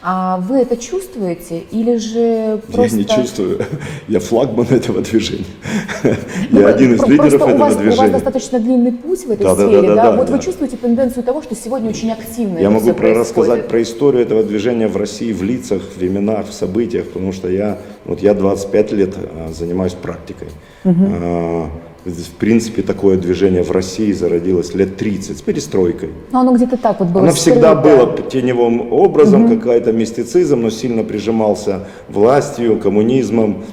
А 0.00 0.36
вы 0.38 0.58
это 0.58 0.76
чувствуете 0.76 1.58
или 1.72 1.96
же 1.96 2.60
просто... 2.72 2.96
Я 2.96 3.02
не 3.02 3.04
чувствую, 3.04 3.64
я 4.08 4.20
флагман 4.20 4.66
этого 4.70 5.00
движения. 5.00 5.44
Ну, 6.50 6.60
Я 6.60 6.68
один 6.68 6.94
из 6.94 7.02
лидеров 7.02 7.30
просто 7.30 7.46
у 7.46 7.48
этого 7.48 7.58
вас, 7.58 7.72
У 7.72 7.76
вас 7.76 7.76
движения. 7.82 8.10
достаточно 8.10 8.60
длинный 8.60 8.92
путь 8.92 9.26
в 9.26 9.30
этой 9.32 9.42
Да, 9.42 9.56
сфере, 9.56 9.82
да, 9.82 9.94
да? 9.94 10.02
да, 10.02 10.16
вот 10.16 10.26
да. 10.28 10.36
вы 10.36 10.38
чувствуете 10.42 10.76
тенденцию 10.76 11.24
того, 11.24 11.42
что 11.42 11.56
сегодня 11.56 11.90
очень 11.90 12.12
активно 12.12 12.58
Я 12.58 12.70
могу 12.70 12.92
про 12.92 13.12
рассказать 13.12 13.66
про 13.66 13.82
историю 13.82 14.22
этого 14.22 14.44
движения 14.44 14.86
в 14.86 14.96
России, 14.96 15.32
в 15.32 15.42
лицах, 15.42 15.82
в 15.96 16.00
именах, 16.00 16.46
в 16.48 16.52
событиях, 16.52 17.06
потому 17.08 17.32
что 17.32 17.48
я, 17.48 17.78
вот 18.04 18.22
я 18.22 18.34
25 18.34 18.92
лет 18.92 19.16
а, 19.16 19.50
занимаюсь 19.52 19.94
практикой. 19.94 20.48
А, 20.84 21.70
в 22.08 22.32
принципе, 22.38 22.82
такое 22.82 23.16
движение 23.16 23.62
в 23.62 23.70
России 23.70 24.12
зародилось 24.12 24.74
лет 24.74 24.96
30 24.96 25.38
с 25.38 25.42
перестройкой. 25.42 26.10
Ну, 26.32 26.38
оно 26.40 26.54
где-то 26.54 26.76
так 26.76 27.00
вот 27.00 27.08
было 27.08 27.22
Оно 27.24 27.32
всегда 27.32 27.78
скрыто. 27.78 27.96
было 27.96 28.28
теневым 28.28 28.92
образом, 28.92 29.48
какая-то 29.48 29.92
мистицизм, 29.92 30.60
но 30.60 30.70
сильно 30.70 31.04
прижимался 31.04 31.86
властью, 32.08 32.78
коммунизмом, 32.78 33.64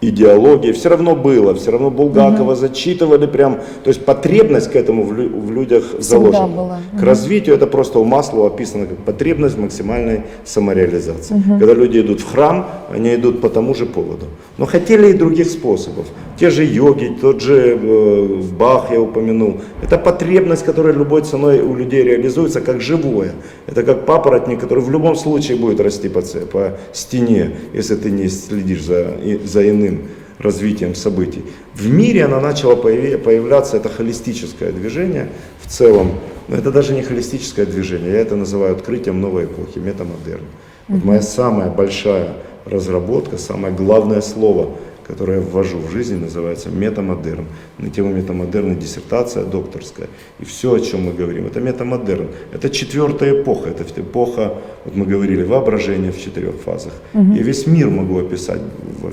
идеологией. 0.00 0.72
Все 0.72 0.88
равно 0.88 1.14
было, 1.14 1.54
все 1.54 1.70
равно 1.70 1.90
Булгакова 1.90 2.54
зачитывали 2.56 3.26
прям. 3.26 3.56
То 3.84 3.88
есть 3.90 4.04
потребность 4.04 4.70
к 4.72 4.76
этому 4.76 5.04
в, 5.04 5.12
лю- 5.12 5.28
в 5.40 5.52
людях 5.52 5.84
заложена. 5.98 6.46
была. 6.46 6.78
К 6.98 7.02
развитию 7.02 7.54
это 7.56 7.66
просто 7.66 7.98
у 7.98 8.04
Маслова 8.04 8.46
описано 8.46 8.86
как 8.86 8.98
потребность 8.98 9.58
максимальной 9.58 10.22
самореализации. 10.44 11.34
Когда 11.58 11.74
люди 11.74 12.00
идут 12.00 12.20
в 12.20 12.32
храм, 12.32 12.66
они 12.94 13.14
идут 13.14 13.40
по 13.40 13.48
тому 13.48 13.74
же 13.74 13.86
поводу. 13.86 14.26
Но 14.58 14.66
хотели 14.66 15.10
и 15.10 15.12
других 15.12 15.48
способов. 15.50 16.06
Те 16.38 16.50
же 16.50 16.64
йоги, 16.64 17.12
тот 17.20 17.40
же 17.42 17.78
э, 17.82 18.42
Бах 18.58 18.90
я 18.92 19.00
упомянул. 19.00 19.56
Это 19.82 19.98
потребность, 19.98 20.64
которая 20.64 20.94
любой 20.94 21.22
ценой 21.22 21.60
у 21.60 21.74
людей 21.74 22.02
реализуется 22.02 22.60
как 22.60 22.80
живое. 22.80 23.32
Это 23.66 23.82
как 23.82 24.06
папоротник, 24.06 24.60
который 24.60 24.82
в 24.82 24.90
любом 24.90 25.16
случае 25.16 25.58
будет 25.58 25.80
расти 25.80 26.08
по, 26.08 26.22
по 26.52 26.72
стене, 26.92 27.50
если 27.74 27.94
ты 27.96 28.10
не 28.10 28.28
следишь 28.28 28.82
за, 28.84 29.10
и- 29.24 29.40
за 29.44 29.68
иным 29.68 29.89
развитием 30.38 30.94
событий. 30.94 31.42
В 31.74 31.88
мире 31.88 32.24
она 32.24 32.40
начала 32.40 32.76
появляться, 32.76 33.76
это 33.76 33.88
холистическое 33.88 34.72
движение 34.72 35.28
в 35.60 35.68
целом, 35.68 36.12
но 36.48 36.56
это 36.56 36.70
даже 36.70 36.94
не 36.94 37.02
холистическое 37.02 37.66
движение, 37.66 38.12
я 38.12 38.20
это 38.20 38.36
называю 38.36 38.74
открытием 38.74 39.20
новой 39.20 39.44
эпохи, 39.44 39.78
метамодерн. 39.78 40.44
Вот 40.88 41.04
моя 41.04 41.22
самая 41.22 41.70
большая 41.70 42.34
разработка, 42.64 43.38
самое 43.38 43.74
главное 43.74 44.20
слово, 44.20 44.70
которое 45.06 45.38
я 45.38 45.44
ввожу 45.44 45.78
в 45.78 45.90
жизнь, 45.90 46.16
называется 46.16 46.68
метамодерн. 46.68 47.46
На 47.78 47.90
тему 47.90 48.14
метамодерна 48.14 48.74
диссертация 48.74 49.44
докторская. 49.44 50.08
И 50.38 50.44
все, 50.44 50.72
о 50.74 50.80
чем 50.80 51.02
мы 51.02 51.12
говорим, 51.12 51.46
это 51.46 51.60
метамодерн. 51.60 52.28
Это 52.52 52.70
четвертая 52.70 53.42
эпоха, 53.42 53.70
это 53.70 53.84
эпоха, 54.00 54.54
вот 54.84 54.94
мы 54.96 55.06
говорили, 55.06 55.42
воображения 55.42 56.12
в 56.12 56.20
четырех 56.20 56.54
фазах. 56.54 56.92
Я 57.14 57.42
весь 57.42 57.66
мир 57.66 57.88
могу 57.88 58.18
описать 58.18 58.60
в, 59.02 59.12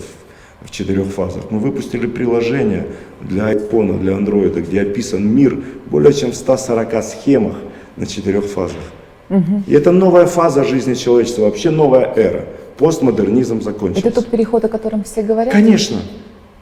в 0.61 0.71
четырех 0.71 1.07
фазах. 1.07 1.43
Мы 1.49 1.59
выпустили 1.59 2.07
приложение 2.07 2.87
для 3.21 3.51
iPhone, 3.53 3.99
для 3.99 4.13
Android, 4.13 4.59
где 4.61 4.81
описан 4.81 5.27
мир 5.27 5.57
более 5.87 6.13
чем 6.13 6.31
в 6.31 6.35
140 6.35 7.03
схемах 7.03 7.55
на 7.95 8.05
четырех 8.05 8.45
фазах. 8.45 8.81
И 9.67 9.73
это 9.73 9.91
новая 9.91 10.25
фаза 10.25 10.63
жизни 10.63 10.93
человечества, 10.93 11.43
вообще 11.43 11.69
новая 11.69 12.13
эра. 12.15 12.45
Постмодернизм 12.77 13.61
закончился. 13.61 14.07
Это 14.07 14.21
тот 14.21 14.27
переход, 14.27 14.63
о 14.65 14.69
котором 14.69 15.03
все 15.03 15.21
говорят? 15.21 15.53
Конечно. 15.53 15.97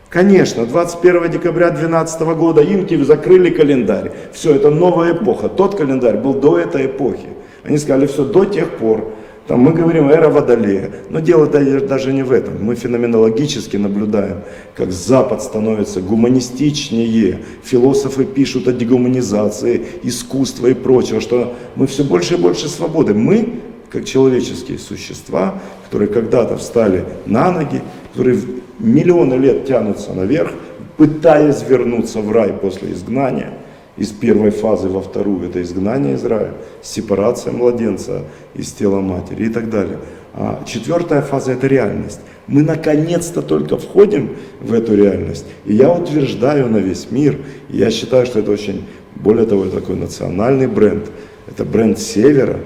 Конечно, 0.09 0.65
21 0.65 1.29
декабря 1.29 1.71
2012 1.71 2.21
года 2.37 2.61
инки 2.61 2.95
закрыли 3.03 3.49
календарь. 3.49 4.11
Все, 4.31 4.55
это 4.55 4.69
новая 4.69 5.13
эпоха. 5.13 5.49
Тот 5.49 5.75
календарь 5.75 6.17
был 6.17 6.33
до 6.33 6.57
этой 6.57 6.85
эпохи. 6.85 7.27
Они 7.63 7.77
сказали, 7.77 8.07
все, 8.07 8.23
до 8.23 8.45
тех 8.45 8.77
пор. 8.77 9.13
Там 9.47 9.59
мы 9.59 9.73
говорим 9.73 10.09
эра 10.09 10.29
Водолея. 10.29 10.89
Но 11.09 11.19
дело 11.19 11.45
да- 11.45 11.79
даже 11.79 12.11
не 12.13 12.23
в 12.23 12.31
этом. 12.31 12.63
Мы 12.63 12.73
феноменологически 12.75 13.77
наблюдаем, 13.77 14.37
как 14.75 14.91
Запад 14.91 15.43
становится 15.43 16.01
гуманистичнее. 16.01 17.41
Философы 17.63 18.25
пишут 18.25 18.67
о 18.67 18.73
дегуманизации, 18.73 19.85
искусства 20.01 20.67
и 20.67 20.73
прочего, 20.73 21.21
что 21.21 21.53
мы 21.75 21.85
все 21.85 22.03
больше 22.03 22.35
и 22.35 22.37
больше 22.37 22.67
свободы. 22.67 23.13
Мы, 23.13 23.59
как 23.91 24.05
человеческие 24.05 24.79
существа, 24.79 25.61
которые 25.85 26.07
когда-то 26.09 26.57
встали 26.57 27.05
на 27.27 27.51
ноги, 27.51 27.81
которые 28.13 28.39
миллионы 28.79 29.35
лет 29.35 29.65
тянутся 29.67 30.13
наверх, 30.13 30.51
пытаясь 30.97 31.63
вернуться 31.67 32.19
в 32.19 32.31
рай 32.31 32.51
после 32.51 32.93
изгнания, 32.93 33.53
из 33.97 34.09
первой 34.09 34.51
фазы 34.51 34.89
во 34.89 35.01
вторую, 35.01 35.47
это 35.49 35.61
изгнание 35.61 36.15
из 36.15 36.25
рая, 36.25 36.53
сепарация 36.81 37.53
младенца 37.53 38.23
из 38.53 38.71
тела 38.71 38.99
матери 39.01 39.45
и 39.45 39.49
так 39.49 39.69
далее. 39.69 39.99
А 40.33 40.63
четвертая 40.65 41.21
фаза 41.21 41.53
это 41.53 41.67
реальность. 41.67 42.19
Мы 42.47 42.61
наконец-то 42.61 43.41
только 43.41 43.77
входим 43.77 44.35
в 44.59 44.73
эту 44.73 44.95
реальность. 44.95 45.45
И 45.65 45.73
я 45.73 45.91
утверждаю 45.91 46.67
на 46.69 46.77
весь 46.77 47.09
мир, 47.09 47.39
и 47.69 47.77
я 47.77 47.89
считаю, 47.89 48.25
что 48.25 48.39
это 48.39 48.51
очень, 48.51 48.85
более 49.15 49.45
того, 49.45 49.65
такой 49.65 49.95
национальный 49.95 50.67
бренд. 50.67 51.05
Это 51.47 51.63
бренд 51.63 51.97
Севера, 51.97 52.59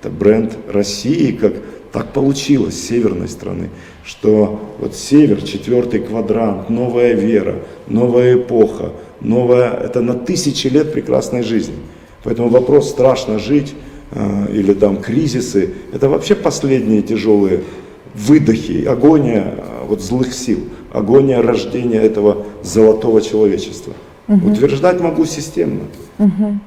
это 0.00 0.08
бренд 0.08 0.56
России, 0.72 1.32
как 1.32 1.52
так 1.92 2.12
получилось, 2.12 2.80
северной 2.80 3.28
страны, 3.28 3.68
что 4.04 4.60
вот 4.78 4.94
север, 4.94 5.42
четвертый 5.42 6.00
квадрант, 6.00 6.70
новая 6.70 7.12
вера, 7.14 7.56
новая 7.88 8.34
эпоха, 8.34 8.92
новая, 9.20 9.72
это 9.72 10.00
на 10.00 10.14
тысячи 10.14 10.68
лет 10.68 10.92
прекрасной 10.92 11.42
жизни. 11.42 11.76
Поэтому 12.24 12.48
вопрос 12.48 12.90
страшно 12.90 13.38
жить 13.38 13.74
э, 14.10 14.46
или 14.52 14.74
там 14.74 14.98
кризисы, 14.98 15.74
это 15.92 16.08
вообще 16.08 16.34
последние 16.34 17.02
тяжелые 17.02 17.64
выдохи, 18.14 18.84
агония 18.84 19.54
э, 19.56 19.84
вот 19.86 20.02
злых 20.02 20.32
сил, 20.32 20.60
агония 20.92 21.42
рождения 21.42 22.00
этого 22.00 22.46
золотого 22.62 23.20
человечества. 23.20 23.94
Утверждать 24.28 25.00
могу 25.00 25.24
системно. 25.24 25.82
Мгм. 26.18 26.60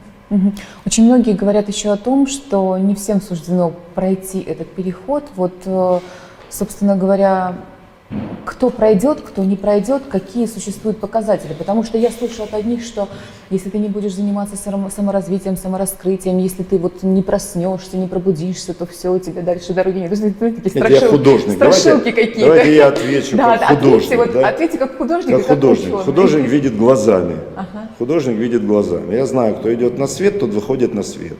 Очень 0.85 1.05
многие 1.05 1.33
говорят 1.33 1.67
еще 1.69 1.91
о 1.91 1.97
том, 1.97 2.27
что 2.27 2.77
не 2.77 2.95
всем 2.95 3.21
суждено 3.21 3.73
пройти 3.93 4.39
этот 4.39 4.67
переход. 4.67 5.23
Вот, 5.35 5.53
э, 5.65 5.99
собственно 6.53 6.95
говоря, 6.95 7.55
кто 8.45 8.69
пройдет, 8.69 9.21
кто 9.21 9.43
не 9.43 9.55
пройдет, 9.55 10.03
какие 10.09 10.45
существуют 10.45 10.99
показатели. 10.99 11.53
Потому 11.53 11.83
что 11.83 11.97
я 11.97 12.11
слышу 12.11 12.43
от 12.43 12.53
одних, 12.53 12.83
что 12.83 13.09
если 13.49 13.69
ты 13.69 13.77
не 13.77 13.87
будешь 13.87 14.13
заниматься 14.13 14.55
само- 14.55 14.89
саморазвитием, 14.89 15.57
самораскрытием, 15.57 16.37
если 16.37 16.63
ты 16.63 16.77
вот 16.77 17.03
не 17.03 17.21
проснешься, 17.21 17.97
не 17.97 18.07
пробудишься, 18.07 18.73
то 18.73 18.85
все, 18.85 19.13
у 19.13 19.19
тебя 19.19 19.41
дальше 19.41 19.73
дороги 19.73 19.99
нет. 19.99 20.15
Знаете, 20.15 20.35
такие 20.63 20.83
Это 20.83 20.93
я 20.93 21.07
художник. 21.07 21.55
Страшилки 21.55 22.11
какие-то. 22.11 22.39
давайте 22.41 22.75
я 22.75 22.87
отвечу 22.87 23.37
да, 23.37 23.57
как 23.57 23.59
да, 23.59 23.75
художник, 23.75 24.03
Ответьте, 24.11 24.17
вот, 24.17 24.31
да? 24.33 24.49
ответьте 24.49 24.77
как 24.77 24.97
художник 24.97 25.37
Как 25.37 25.47
художник. 25.47 25.87
ученый. 25.87 26.03
Художник 26.03 26.47
видит 26.49 26.77
глазами. 26.77 27.35
Художник 27.97 28.37
видит 28.37 28.65
глазами. 28.65 29.15
Я 29.15 29.25
знаю, 29.25 29.55
кто 29.55 29.73
идет 29.73 29.97
на 29.97 30.07
свет, 30.07 30.39
тот 30.39 30.51
выходит 30.51 30.93
на 30.93 31.03
свет. 31.03 31.37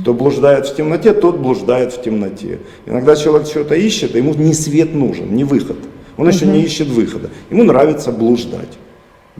Кто 0.00 0.14
блуждает 0.14 0.66
в 0.66 0.76
темноте, 0.76 1.12
тот 1.12 1.38
блуждает 1.38 1.92
в 1.92 2.02
темноте. 2.02 2.58
Иногда 2.86 3.16
человек 3.16 3.46
что-то 3.48 3.74
ищет, 3.74 4.14
а 4.14 4.18
ему 4.18 4.34
не 4.34 4.54
свет 4.54 4.94
нужен, 4.94 5.34
не 5.34 5.44
выход. 5.44 5.76
Он 6.16 6.28
еще 6.28 6.46
не 6.46 6.62
ищет 6.62 6.88
выхода. 6.88 7.30
Ему 7.50 7.62
нравится 7.64 8.10
блуждать. 8.12 8.78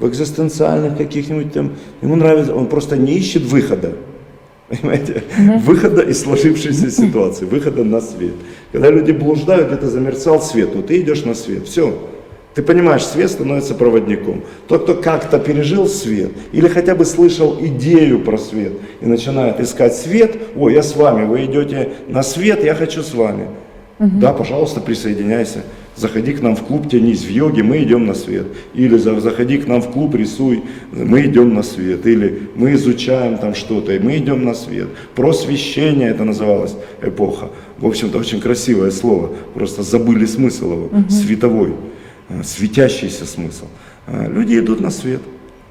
В 0.00 0.08
экзистенциальных 0.08 0.96
каких-нибудь 0.96 1.52
там, 1.52 1.72
ему 2.02 2.14
нравится, 2.16 2.54
он 2.54 2.68
просто 2.68 2.96
не 2.96 3.14
ищет 3.14 3.42
выхода. 3.42 3.94
Понимаете? 4.68 5.22
Выхода 5.64 6.02
из 6.02 6.20
сложившейся 6.20 6.90
ситуации, 6.90 7.46
выхода 7.46 7.84
на 7.84 8.00
свет. 8.00 8.34
Когда 8.70 8.90
люди 8.90 9.12
блуждают, 9.12 9.72
это 9.72 9.88
замерцал 9.88 10.40
свет, 10.42 10.70
вот 10.74 10.88
ты 10.88 11.00
идешь 11.00 11.24
на 11.24 11.34
свет, 11.34 11.66
все. 11.66 11.98
Ты 12.54 12.62
понимаешь, 12.62 13.04
свет 13.04 13.30
становится 13.30 13.74
проводником. 13.74 14.42
Тот, 14.66 14.82
кто 14.84 14.94
как-то 14.94 15.38
пережил 15.38 15.86
свет, 15.88 16.32
или 16.52 16.68
хотя 16.68 16.94
бы 16.94 17.04
слышал 17.04 17.56
идею 17.60 18.20
про 18.20 18.36
свет, 18.36 18.72
и 19.00 19.06
начинает 19.06 19.60
искать 19.60 19.94
свет, 19.94 20.36
ой, 20.56 20.74
я 20.74 20.82
с 20.82 20.96
вами, 20.96 21.24
вы 21.24 21.46
идете 21.46 21.92
на 22.08 22.22
свет, 22.22 22.62
я 22.64 22.74
хочу 22.74 23.02
с 23.02 23.14
вами. 23.14 23.46
Да, 23.98 24.32
пожалуйста, 24.32 24.80
присоединяйся. 24.80 25.62
Заходи 25.98 26.32
к 26.32 26.40
нам 26.42 26.54
в 26.54 26.62
клуб, 26.62 26.88
тянись 26.88 27.24
в 27.24 27.30
йоге, 27.30 27.64
мы 27.64 27.82
идем 27.82 28.06
на 28.06 28.14
свет. 28.14 28.46
Или 28.72 28.96
за- 28.98 29.18
заходи 29.20 29.58
к 29.58 29.66
нам 29.66 29.82
в 29.82 29.90
клуб, 29.90 30.14
рисуй, 30.14 30.62
мы 30.92 31.22
идем 31.22 31.54
на 31.54 31.62
свет. 31.64 32.06
Или 32.06 32.42
мы 32.54 32.74
изучаем 32.74 33.36
там 33.36 33.54
что-то, 33.56 33.92
и 33.92 33.98
мы 33.98 34.16
идем 34.18 34.44
на 34.44 34.54
свет. 34.54 34.86
Просвещение 35.16 36.08
это 36.10 36.22
называлась 36.24 36.76
эпоха. 37.02 37.50
В 37.78 37.86
общем-то, 37.86 38.18
очень 38.18 38.40
красивое 38.40 38.92
слово. 38.92 39.30
Просто 39.54 39.82
забыли 39.82 40.24
смысл 40.26 40.72
его. 40.72 40.90
Световой, 41.10 41.72
э, 42.28 42.42
светящийся 42.44 43.26
смысл. 43.26 43.64
Э, 44.06 44.30
Люди 44.32 44.56
идут 44.58 44.80
на 44.80 44.90
свет. 44.90 45.20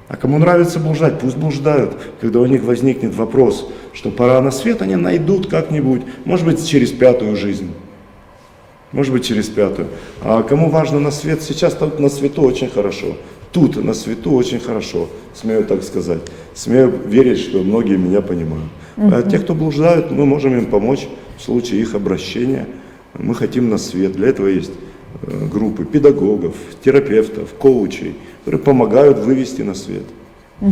А 0.08 0.16
кому 0.16 0.38
нравится 0.38 0.78
блуждать, 0.78 1.18
пусть 1.20 1.36
блуждают. 1.38 1.96
Когда 2.20 2.40
у 2.40 2.46
них 2.46 2.64
возникнет 2.64 3.14
вопрос, 3.14 3.70
что 3.94 4.10
пора 4.10 4.40
на 4.42 4.50
свет, 4.50 4.82
они 4.82 4.96
найдут 4.96 5.46
как-нибудь, 5.48 6.02
может 6.26 6.44
быть, 6.46 6.66
через 6.66 6.90
пятую 6.90 7.34
жизнь. 7.36 7.70
Может 8.92 9.12
быть, 9.12 9.26
через 9.26 9.48
пятую. 9.48 9.88
А 10.22 10.42
кому 10.42 10.70
важно 10.70 10.98
на 10.98 11.10
свет, 11.10 11.42
сейчас 11.42 11.74
тут 11.74 11.98
на 12.00 12.08
свету 12.08 12.42
очень 12.42 12.68
хорошо. 12.68 13.16
Тут 13.52 13.82
на 13.82 13.94
свету 13.94 14.32
очень 14.32 14.60
хорошо, 14.60 15.08
смею 15.34 15.64
так 15.64 15.82
сказать. 15.82 16.20
Смею 16.54 16.92
верить, 17.06 17.38
что 17.38 17.62
многие 17.62 17.96
меня 17.96 18.20
понимают. 18.20 18.68
А 18.96 19.22
те, 19.22 19.38
кто 19.38 19.54
блуждают, 19.54 20.10
мы 20.10 20.26
можем 20.26 20.56
им 20.56 20.66
помочь 20.66 21.08
в 21.38 21.42
случае 21.42 21.80
их 21.80 21.94
обращения. 21.94 22.66
Мы 23.14 23.34
хотим 23.34 23.70
на 23.70 23.78
свет. 23.78 24.12
Для 24.12 24.28
этого 24.28 24.48
есть 24.48 24.72
э, 25.22 25.46
группы 25.46 25.84
педагогов, 25.84 26.54
терапевтов, 26.84 27.54
коучей, 27.54 28.16
которые 28.44 28.62
помогают 28.62 29.18
вывести 29.18 29.62
на 29.62 29.74
свет. 29.74 30.04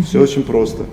Все 0.05 0.21
очень 0.21 0.43
просто. 0.43 0.85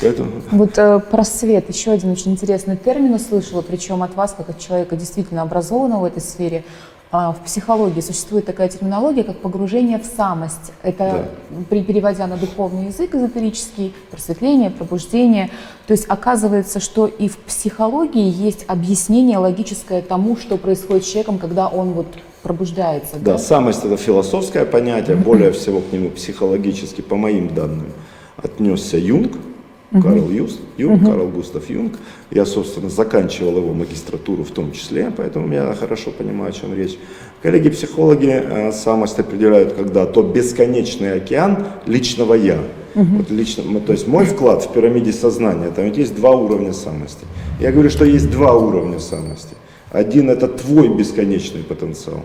Поэтому 0.00 0.30
Вот 0.50 0.76
э, 0.76 0.98
про 0.98 1.24
свет 1.24 1.68
еще 1.68 1.92
один 1.92 2.10
очень 2.10 2.32
интересный 2.32 2.76
термин 2.76 3.14
услышала, 3.14 3.62
причем 3.62 4.02
от 4.02 4.14
вас, 4.16 4.34
как 4.36 4.50
от 4.50 4.58
человека 4.58 4.96
действительно 4.96 5.42
образованного 5.42 6.00
в 6.00 6.04
этой 6.04 6.20
сфере. 6.20 6.64
А, 7.14 7.32
В 7.32 7.40
психологии 7.40 8.00
существует 8.00 8.46
такая 8.46 8.68
терминология, 8.68 9.22
как 9.22 9.36
погружение 9.36 9.98
в 9.98 10.04
самость. 10.04 10.72
Это 10.82 11.28
при 11.68 11.82
переводя 11.82 12.26
на 12.26 12.38
духовный 12.38 12.86
язык 12.86 13.14
эзотерический, 13.14 13.94
просветление, 14.10 14.70
пробуждение. 14.70 15.50
То 15.86 15.92
есть 15.92 16.06
оказывается, 16.08 16.80
что 16.80 17.06
и 17.06 17.28
в 17.28 17.36
психологии 17.36 18.28
есть 18.28 18.64
объяснение 18.66 19.36
логическое 19.36 20.00
тому, 20.00 20.36
что 20.36 20.56
происходит 20.56 21.04
с 21.04 21.08
человеком, 21.08 21.38
когда 21.38 21.68
он 21.68 21.92
вот 21.92 22.06
пробуждается. 22.42 23.16
Да, 23.20 23.38
самость 23.38 23.84
это 23.84 23.96
философское 23.96 24.64
понятие, 24.64 25.16
более 25.16 25.52
всего 25.52 25.80
к 25.80 25.92
нему 25.92 26.10
психологически, 26.10 27.00
по 27.00 27.16
моим 27.16 27.54
данным, 27.54 27.86
отнесся 28.36 28.98
Юнг, 28.98 29.32
Карл 30.02 30.30
Юст, 30.30 30.58
Юнг, 30.78 31.04
Карл 31.04 31.28
Густав 31.28 31.68
Юнг. 31.68 31.98
Я, 32.30 32.46
собственно, 32.46 32.88
заканчивал 32.88 33.58
его 33.58 33.74
магистратуру 33.74 34.42
в 34.42 34.50
том 34.50 34.72
числе, 34.72 35.12
поэтому 35.14 35.52
я 35.52 35.74
хорошо 35.78 36.10
понимаю, 36.10 36.48
о 36.48 36.52
чем 36.52 36.74
речь. 36.74 36.96
Коллеги-психологи 37.42 38.28
э, 38.30 38.72
самость 38.72 39.18
определяют, 39.18 39.74
когда 39.74 40.06
то 40.06 40.22
бесконечный 40.22 41.12
океан 41.14 41.66
личного 41.86 42.34
я. 42.34 42.58
Вот 42.94 43.30
лично, 43.30 43.62
м- 43.62 43.80
то 43.80 43.92
есть 43.92 44.06
мой 44.08 44.24
вклад 44.24 44.62
в 44.64 44.72
пирамиде 44.72 45.12
сознания, 45.12 45.70
там 45.70 45.84
ведь 45.84 45.98
есть 45.98 46.14
два 46.14 46.30
уровня 46.30 46.72
самости. 46.72 47.24
Я 47.60 47.70
говорю, 47.72 47.90
что 47.90 48.04
есть 48.06 48.30
два 48.30 48.54
уровня 48.54 48.98
самости. 48.98 49.54
Один 49.92 50.30
это 50.30 50.48
твой 50.48 50.88
бесконечный 50.88 51.62
потенциал. 51.62 52.22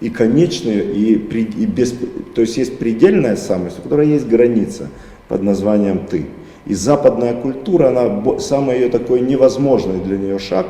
И 0.00 0.10
конечные, 0.10 0.82
и, 0.82 1.16
при- 1.16 1.44
и 1.44 1.64
без, 1.66 1.94
то 2.34 2.40
есть 2.40 2.56
есть 2.56 2.78
предельная 2.78 3.36
самость, 3.36 3.78
у 3.78 3.82
которой 3.82 4.08
есть 4.08 4.26
граница 4.26 4.88
под 5.28 5.42
названием 5.42 6.06
ты. 6.06 6.26
И 6.66 6.74
западная 6.74 7.34
культура, 7.34 7.88
она 7.88 8.38
самый 8.40 8.80
ее 8.80 8.88
такой 8.88 9.20
невозможный 9.20 10.00
для 10.00 10.18
нее 10.18 10.38
шаг, 10.38 10.66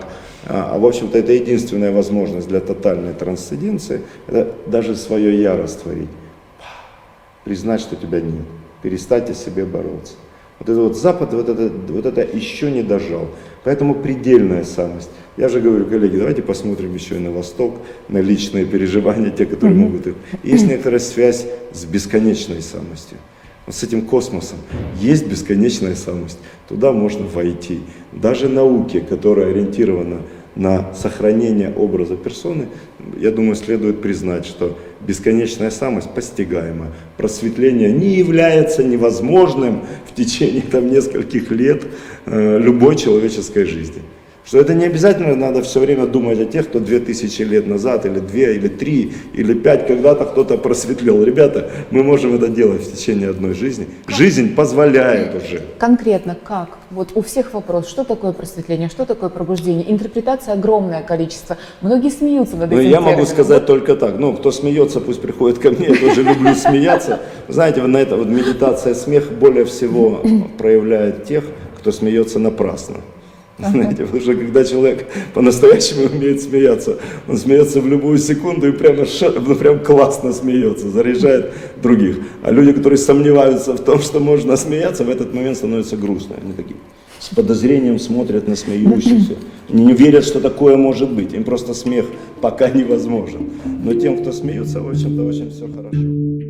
а, 0.47 0.73
а, 0.75 0.79
в 0.79 0.87
общем-то 0.87 1.19
это 1.19 1.33
единственная 1.33 1.93
возможность 1.93 2.49
для 2.49 2.61
тотальной 2.61 3.15
трансценденции, 3.15 4.03
это 4.27 4.53
даже 4.67 4.97
свое 4.97 5.41
я 5.41 5.57
растворить, 5.57 6.09
признать, 7.45 7.81
что 7.81 7.97
тебя 7.97 8.21
нет, 8.21 8.45
перестать 8.83 9.31
о 9.31 9.35
себе 9.35 9.65
бороться. 9.65 10.15
Вот 10.59 10.69
это 10.69 10.81
вот 10.81 10.97
Запад, 10.97 11.33
вот 11.33 11.49
это, 11.49 11.71
вот 11.89 12.05
это 12.05 12.21
еще 12.21 12.71
не 12.71 12.83
дожал. 12.83 13.29
Поэтому 13.65 13.95
предельная 13.95 14.65
самость. 14.65 15.11
Я 15.37 15.49
же 15.49 15.61
говорю, 15.61 15.87
коллеги, 15.87 16.17
давайте 16.17 16.43
посмотрим 16.43 16.95
еще 16.95 17.17
и 17.17 17.19
на 17.19 17.31
Восток, 17.31 17.77
на 18.09 18.19
личные 18.19 18.65
переживания, 18.65 19.31
те, 19.31 19.47
которые 19.47 19.77
могут 19.79 20.07
их. 20.07 20.15
Есть 20.43 20.67
некоторая 20.67 21.01
связь 21.01 21.47
с 21.73 21.85
бесконечной 21.85 22.63
самостью. 22.63 23.19
Вот 23.67 23.75
с 23.75 23.83
этим 23.83 24.03
космосом 24.03 24.59
есть 25.01 25.27
бесконечная 25.27 25.95
самость. 25.95 26.39
Туда 26.69 26.93
можно 26.93 27.27
войти. 27.27 27.81
Даже 28.13 28.49
науке, 28.49 29.01
которая 29.01 29.51
ориентирована 29.51 30.23
на 30.57 30.93
сохранение 30.95 31.73
образа 31.73 32.17
персоны, 32.17 32.69
я 33.19 33.31
думаю, 33.31 33.55
следует 33.55 34.03
признать, 34.03 34.47
что 34.47 34.77
бесконечная 35.07 35.71
самость 35.71 36.11
постигаема. 36.15 36.89
Просветление 37.17 37.91
не 37.93 38.15
является 38.15 38.83
невозможным 38.85 39.85
в 40.07 40.15
течение 40.15 40.63
там, 40.63 40.91
нескольких 40.91 41.51
лет 41.51 41.85
э, 42.27 42.59
любой 42.59 42.97
человеческой 42.97 43.65
жизни. 43.65 44.03
Что 44.51 44.59
это 44.59 44.75
не 44.75 44.85
обязательно 44.85 45.37
надо 45.37 45.63
все 45.63 45.79
время 45.79 46.07
думать 46.07 46.41
о 46.41 46.45
тех, 46.45 46.67
кто 46.67 46.81
две 46.81 46.99
тысячи 46.99 47.43
лет 47.43 47.69
назад, 47.69 48.05
или 48.05 48.19
две, 48.19 48.57
или 48.57 48.67
три, 48.67 49.13
или 49.33 49.55
пять, 49.55 49.87
когда-то 49.87 50.25
кто-то 50.25 50.59
просветлел. 50.59 51.23
Ребята, 51.23 51.71
мы 51.93 52.03
можем 52.03 52.35
это 52.35 52.49
делать 52.49 52.83
в 52.83 52.93
течение 52.93 53.31
одной 53.31 53.55
жизни. 53.55 53.87
Жизнь 54.09 54.57
позволяет 54.57 55.37
уже. 55.37 55.63
Конкретно 55.79 56.37
как? 56.43 56.79
Вот 56.91 57.11
у 57.15 57.23
всех 57.23 57.55
вопрос, 57.55 57.87
что 57.87 58.03
такое 58.03 58.33
просветление, 58.33 58.89
что 58.89 59.07
такое 59.07 59.29
пробуждение? 59.31 59.89
Интерпретация 59.89 60.55
огромное 60.55 61.03
количество. 61.03 61.57
Многие 61.81 62.11
смеются 62.11 62.57
над 62.57 62.73
Ну, 62.73 62.81
этим 62.81 62.91
я 62.91 62.97
могу 63.01 63.11
термином. 63.11 63.33
сказать 63.33 63.67
только 63.67 63.95
так. 63.95 64.19
Ну, 64.19 64.35
кто 64.35 64.51
смеется, 64.51 65.01
пусть 65.01 65.21
приходит 65.21 65.61
ко 65.61 65.71
мне. 65.71 65.91
Я 65.91 65.95
тоже 65.95 66.25
люблю 66.25 66.57
смеяться. 66.57 67.21
Знаете, 67.47 67.83
на 67.83 67.99
это 67.99 68.17
вот 68.17 68.27
медитация 68.27 68.95
смех 68.95 69.31
более 69.31 69.65
всего 69.65 70.21
проявляет 70.59 71.23
тех, 71.23 71.45
кто 71.79 71.93
смеется 71.93 72.41
напрасно. 72.41 72.97
Знаете, 73.71 74.05
потому 74.05 74.21
что 74.21 74.35
когда 74.35 74.65
человек 74.65 75.07
по-настоящему 75.35 76.07
умеет 76.07 76.43
смеяться, 76.43 76.99
он 77.29 77.37
смеется 77.37 77.81
в 77.81 77.87
любую 77.87 78.19
секунду 78.19 78.69
и 78.69 78.73
прямо, 78.73 79.05
ну, 79.47 79.55
прям 79.55 79.81
классно 79.81 80.33
смеется, 80.33 80.91
заряжает 80.91 81.53
других. 81.83 82.19
А 82.43 82.51
люди, 82.51 82.73
которые 82.73 82.99
сомневаются 82.99 83.75
в 83.75 83.81
том, 83.81 84.01
что 84.01 84.21
можно 84.21 84.57
смеяться, 84.57 85.05
в 85.05 85.11
этот 85.11 85.35
момент 85.35 85.57
становятся 85.57 85.97
грустными. 85.97 86.41
Они 86.43 86.53
такие 86.53 86.77
с 87.19 87.35
подозрением 87.35 87.99
смотрят 87.99 88.49
на 88.49 88.57
смеющихся. 88.57 89.35
Они 89.69 89.85
не 89.85 89.93
верят, 89.93 90.25
что 90.25 90.41
такое 90.41 90.77
может 90.77 91.13
быть. 91.13 91.35
Им 91.35 91.45
просто 91.45 91.75
смех 91.75 92.07
пока 92.41 92.71
невозможен. 92.71 93.51
Но 93.85 93.95
тем, 93.95 94.19
кто 94.19 94.33
смеется, 94.33 94.81
в 94.81 94.89
общем-то, 94.89 95.23
очень 95.25 95.51
все 95.51 95.69
хорошо. 95.69 96.50